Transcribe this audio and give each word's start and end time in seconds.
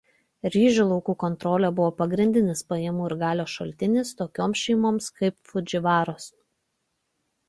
Ryžių 0.53 0.83
laukų 0.91 1.13
kontrolė 1.23 1.69
buvo 1.79 1.89
pagrindinis 1.99 2.63
pajamų 2.73 3.05
ir 3.09 3.15
galios 3.23 3.53
šaltinis 3.57 4.13
tokioms 4.23 4.63
šeimoms 4.63 5.11
kaip 5.21 5.37
Fudživaros. 5.53 6.27